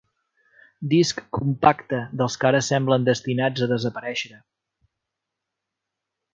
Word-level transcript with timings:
Disc 0.93 1.19
compacte, 1.37 1.99
dels 2.21 2.39
que 2.43 2.49
ara 2.51 2.63
semblen 2.69 3.07
destinats 3.11 3.67
a 3.67 3.69
desaparèixer. 3.75 4.43